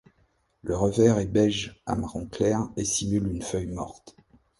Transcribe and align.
Le 0.63 0.75
revers 0.75 1.19
est 1.19 1.27
beige 1.27 1.79
à 1.85 1.93
marron 1.95 2.25
clair 2.25 2.67
et 2.75 2.85
simule 2.85 3.27
une 3.27 3.43
feuille 3.43 3.67
morte. 3.67 4.15